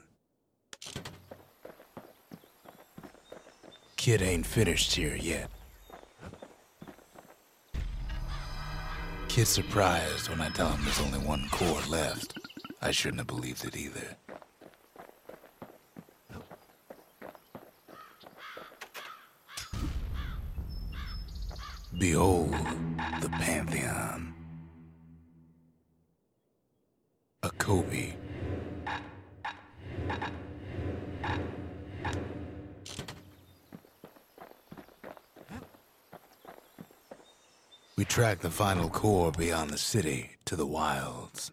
Kid 3.97 4.23
ain't 4.23 4.47
finished 4.47 4.95
here 4.95 5.15
yet. 5.15 5.51
Kid's 9.29 9.51
surprised 9.51 10.31
when 10.31 10.41
I 10.41 10.49
tell 10.49 10.71
him 10.71 10.83
there's 10.83 10.99
only 10.99 11.19
one 11.19 11.47
core 11.51 11.83
left. 11.91 12.39
I 12.81 12.91
shouldn't 12.91 13.21
have 13.21 13.27
believed 13.27 13.67
it 13.67 13.77
either. 13.77 14.17
Behold 21.99 22.55
the 23.21 23.29
Pantheon. 23.29 24.31
A 27.43 27.51
Kobe. 27.51 28.15
We 37.97 38.05
track 38.07 38.34
the 38.45 38.51
final 38.51 38.91
core 38.91 39.33
beyond 39.33 39.71
the 39.71 39.79
city 39.79 40.33
to 40.45 40.55
the 40.55 40.67
wilds. 40.67 41.51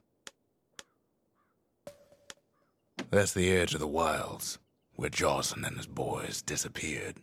That's 3.09 3.31
the 3.31 3.49
edge 3.49 3.73
of 3.73 3.79
the 3.79 3.87
wilds, 3.87 4.59
where 4.97 5.09
Jawson 5.09 5.63
and 5.63 5.77
his 5.77 5.87
boys 5.87 6.41
disappeared. 6.41 7.15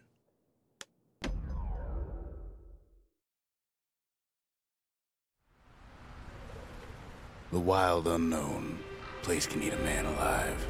The 7.53 7.61
wild 7.61 8.09
unknown. 8.09 8.79
Place 9.21 9.47
can 9.47 9.63
eat 9.63 9.75
a 9.75 9.85
man 9.85 10.07
alive. 10.07 10.67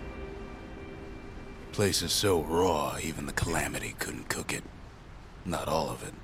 Place 1.70 2.02
is 2.02 2.10
so 2.10 2.42
raw, 2.42 2.96
even 3.00 3.26
the 3.26 3.32
calamity 3.32 3.94
couldn't 4.00 4.28
cook 4.28 4.52
it. 4.52 4.64
Not 5.44 5.68
all 5.68 5.88
of 5.88 6.02
it. 6.02 6.14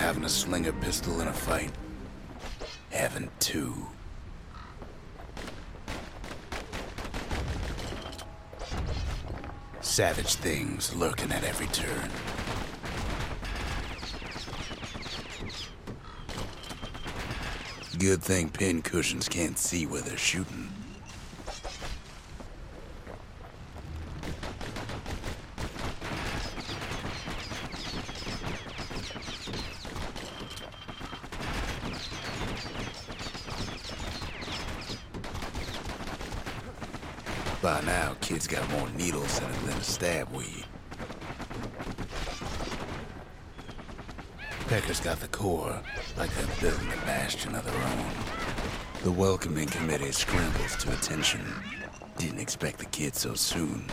Better 0.00 0.20
to 0.20 0.28
sling 0.30 0.66
a 0.66 0.72
pistol 0.72 1.20
in 1.20 1.28
a 1.28 1.32
fight? 1.32 1.70
Having 2.90 3.30
two. 3.38 3.86
Savage 9.82 10.36
things 10.36 10.94
lurking 10.96 11.30
at 11.32 11.44
every 11.44 11.66
turn. 11.66 12.08
Good 17.98 18.22
thing 18.22 18.48
pin 18.48 18.80
cushions 18.80 19.28
can't 19.28 19.58
see 19.58 19.84
where 19.84 20.00
they're 20.00 20.16
shooting. 20.16 20.79
By 37.62 37.82
now, 37.82 38.16
kid's 38.22 38.46
got 38.46 38.66
more 38.70 38.88
needles 38.96 39.38
in 39.38 39.44
it 39.44 39.66
than 39.66 39.76
a 39.76 39.82
stab 39.82 40.32
weed. 40.32 40.64
Pecker's 44.68 45.00
got 45.00 45.20
the 45.20 45.28
core, 45.28 45.78
like 46.16 46.30
they're 46.30 46.70
building 46.70 46.88
a 46.90 47.04
bastion 47.04 47.54
of 47.54 47.64
their 47.66 47.74
own. 47.74 48.06
The 49.02 49.12
welcoming 49.12 49.66
committee 49.66 50.10
scrambles 50.10 50.76
to 50.76 50.92
attention. 50.94 51.44
Didn't 52.16 52.38
expect 52.38 52.78
the 52.78 52.86
kid 52.86 53.14
so 53.14 53.34
soon. 53.34 53.84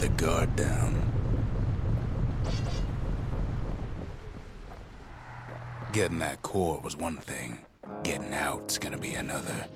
The 0.00 0.08
guard 0.10 0.56
down. 0.56 0.94
Getting 5.92 6.20
that 6.20 6.40
core 6.40 6.80
was 6.82 6.96
one 6.96 7.18
thing. 7.18 7.58
Getting 8.02 8.32
out's 8.32 8.78
gonna 8.78 8.96
be 8.96 9.12
another. 9.12 9.66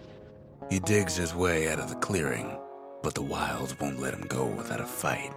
He 0.70 0.80
digs 0.80 1.14
his 1.14 1.34
way 1.34 1.68
out 1.68 1.78
of 1.78 1.90
the 1.90 1.96
clearing, 1.96 2.56
but 3.02 3.14
the 3.14 3.20
wilds 3.20 3.78
won't 3.78 4.00
let 4.00 4.14
him 4.14 4.22
go 4.22 4.46
without 4.46 4.80
a 4.80 4.86
fight. 4.86 5.34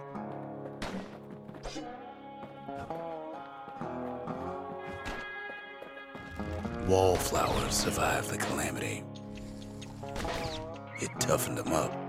Wallflowers 6.86 7.74
survived 7.74 8.30
the 8.30 8.38
calamity. 8.38 9.04
It 10.98 11.10
toughened 11.20 11.58
them 11.58 11.74
up. 11.74 12.07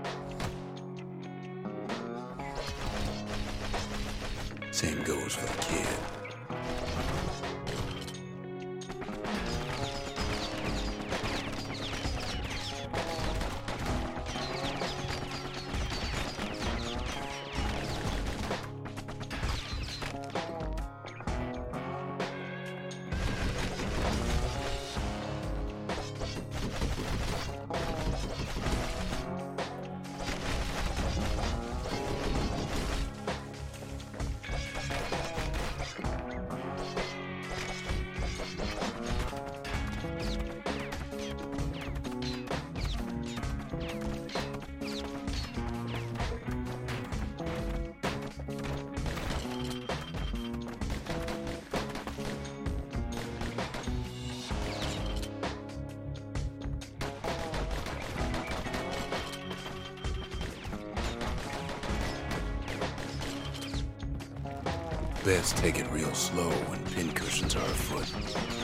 Best 65.24 65.58
take 65.58 65.78
it 65.78 65.86
real 65.92 66.14
slow 66.14 66.50
when 66.68 66.78
pincushions 66.94 67.54
are 67.54 67.58
afoot. 67.58 68.59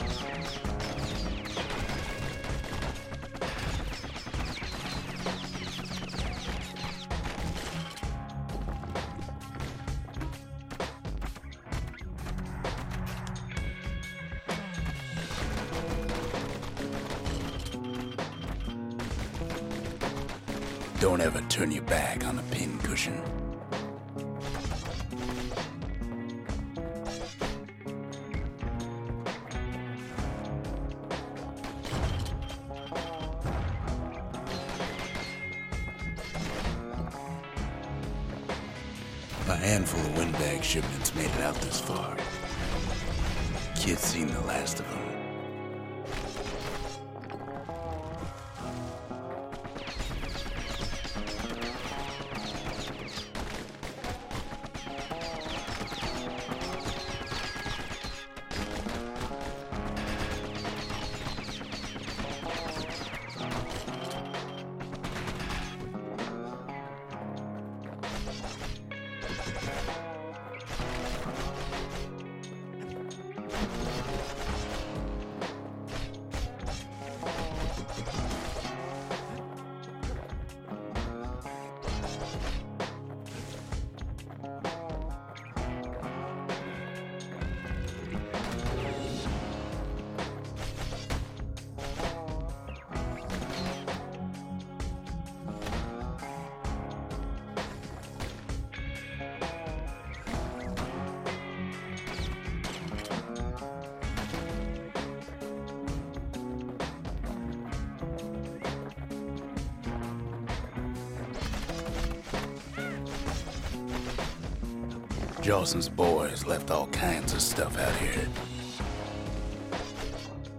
Jawson's 115.47 115.87
boys 115.87 116.45
left 116.45 116.71
all 116.71 116.87
kinds 116.87 117.31
of 117.31 117.41
stuff 117.41 117.79
out 117.79 117.95
here. 117.95 118.27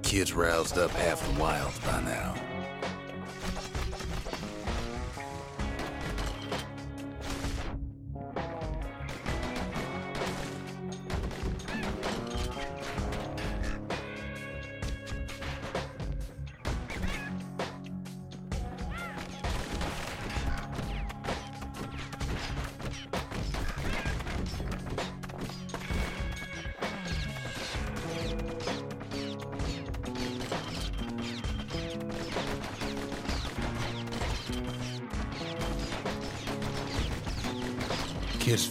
Kids 0.03 0.33
roused 0.33 0.79
up 0.79 0.91
half 0.93 1.21
the 1.31 1.39
wilds 1.39 1.79
by 1.81 2.01
now. 2.05 2.35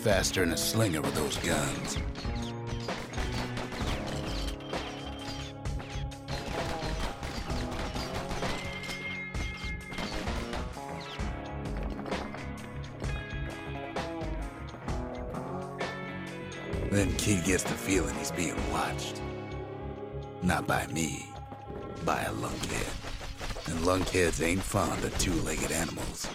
Faster 0.07 0.39
than 0.39 0.53
a 0.53 0.57
slinger 0.57 1.01
with 1.01 1.13
those 1.15 1.35
guns. 1.39 1.97
Then 16.89 17.13
Kid 17.17 17.43
gets 17.43 17.63
the 17.63 17.73
feeling 17.73 18.15
he's 18.15 18.31
being 18.31 18.55
watched. 18.71 19.21
Not 20.41 20.65
by 20.65 20.87
me, 20.87 21.27
by 22.05 22.21
a 22.21 22.31
lunkhead. 22.31 23.67
And 23.69 23.79
lunkheads 23.81 24.41
ain't 24.41 24.63
fond 24.63 25.03
of 25.03 25.17
two-legged 25.19 25.73
animals. 25.73 26.29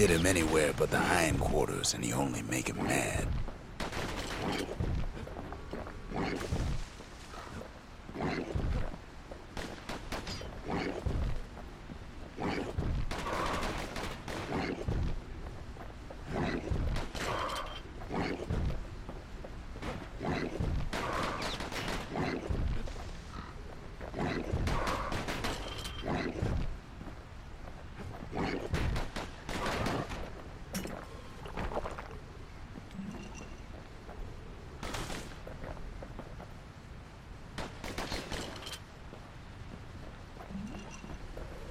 Hit 0.00 0.08
him 0.08 0.24
anywhere 0.24 0.72
but 0.78 0.90
the 0.90 0.98
hindquarters, 0.98 1.92
and 1.92 2.02
he 2.02 2.14
only 2.14 2.40
make 2.40 2.70
him 2.70 2.82
mad. 2.82 3.28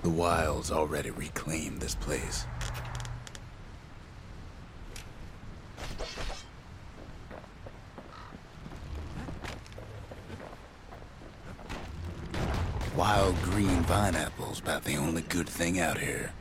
The 0.10 0.16
Wilds 0.16 0.72
already 0.72 1.12
reclaimed 1.12 1.82
this 1.82 1.93
place. 1.93 2.47
Wild 12.97 13.39
green 13.43 13.84
pineapples 13.84 14.60
about 14.60 14.84
the 14.84 14.95
only 14.97 15.22
good 15.22 15.47
thing 15.47 15.80
out 15.80 15.99
here. 15.99 16.34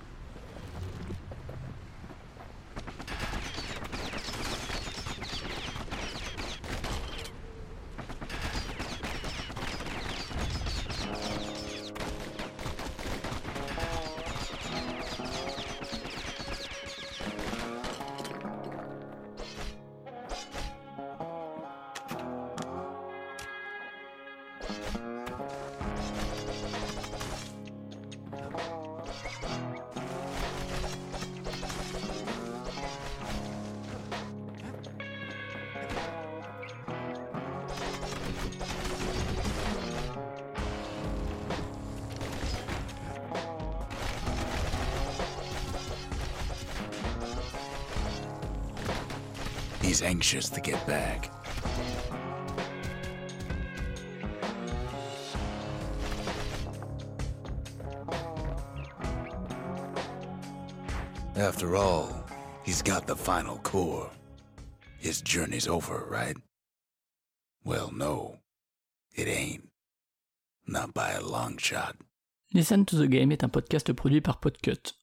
Anxious 50.08 50.48
to 50.48 50.60
get 50.60 50.80
back. 50.86 51.30
After 61.36 61.76
all, 61.76 62.24
he's 62.64 62.82
got 62.82 63.06
the 63.06 63.14
final 63.14 63.58
core. 63.58 64.10
His 64.98 65.20
journey's 65.20 65.68
over, 65.68 66.06
right? 66.10 66.36
Well, 67.64 67.92
no. 67.92 68.38
It 69.14 69.28
ain't. 69.28 69.68
Not 70.66 70.94
by 70.94 71.10
a 71.10 71.20
long 71.22 71.58
shot. 71.58 71.96
Listen 72.54 72.86
to 72.86 72.96
the 72.96 73.08
Game 73.08 73.30
est 73.30 73.44
un 73.44 73.50
podcast 73.50 73.92
produit 73.94 74.22
par 74.22 74.38
Podcut. 74.40 74.94